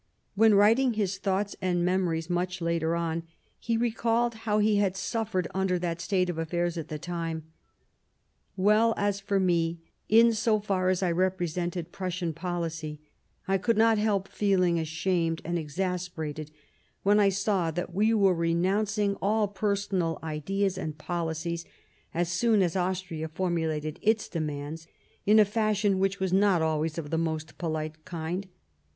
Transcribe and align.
When 0.33 0.55
writing 0.55 0.93
his" 0.93 1.17
Thoughts 1.19 1.55
and 1.61 1.85
Memories," 1.85 2.27
much 2.27 2.59
later 2.59 2.95
on, 2.95 3.21
he 3.59 3.77
recalled 3.77 4.33
how 4.49 4.57
he 4.57 4.77
had 4.77 4.97
suffered 4.97 5.47
under 5.53 5.77
that 5.77 6.01
state 6.01 6.27
of 6.27 6.39
affairs 6.39 6.75
at 6.75 6.87
the 6.87 6.97
time:" 6.97 7.43
Well, 8.57 8.95
as 8.97 9.19
for 9.19 9.39
me, 9.39 9.79
in 10.09 10.33
so 10.33 10.59
far 10.59 10.89
as 10.89 11.03
I 11.03 11.11
represented 11.11 11.91
Prussian 11.91 12.33
policy, 12.33 12.99
I 13.47 13.59
could 13.59 13.77
not 13.77 13.99
help 13.99 14.27
feeling 14.27 14.79
ashamed 14.79 15.39
and 15.45 15.59
exasperated 15.59 16.49
when 17.03 17.19
I 17.19 17.29
saw 17.29 17.69
that 17.69 17.93
we 17.93 18.11
were 18.11 18.33
renouncing 18.33 19.15
all 19.21 19.47
personal 19.47 20.17
ideas 20.23 20.79
and 20.79 20.97
policy^ 20.97 21.63
as 22.11 22.27
soon 22.29 22.63
as 22.63 22.75
Austria 22.75 23.27
formulated 23.27 23.99
its 24.01 24.27
demands, 24.27 24.87
in 25.27 25.37
a 25.37 25.45
fashion 25.45 25.99
which 25.99 26.19
was 26.19 26.33
not 26.33 26.63
always 26.63 26.97
of 26.97 27.11
the 27.11 27.19
most 27.19 27.59
polite 27.59 28.03
kind. 28.03 28.47